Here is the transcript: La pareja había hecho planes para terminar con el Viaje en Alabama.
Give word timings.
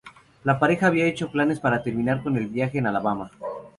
La 0.45 0.57
pareja 0.57 0.87
había 0.87 1.05
hecho 1.05 1.29
planes 1.29 1.59
para 1.59 1.83
terminar 1.83 2.23
con 2.23 2.35
el 2.35 2.47
Viaje 2.47 2.79
en 2.79 2.87
Alabama. 2.87 3.29